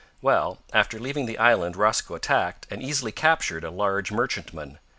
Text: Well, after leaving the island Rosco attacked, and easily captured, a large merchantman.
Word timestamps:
Well, 0.19 0.57
after 0.73 0.99
leaving 0.99 1.27
the 1.27 1.37
island 1.37 1.75
Rosco 1.75 2.15
attacked, 2.15 2.65
and 2.71 2.81
easily 2.81 3.11
captured, 3.11 3.63
a 3.63 3.69
large 3.69 4.11
merchantman. 4.11 4.79